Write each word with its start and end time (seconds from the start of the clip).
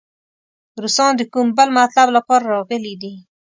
روسان 0.81 1.11
د 1.17 1.21
کوم 1.33 1.47
بل 1.57 1.69
مطلب 1.77 2.07
لپاره 2.17 2.45
راغلي 2.55 2.93
دي. 3.01 3.13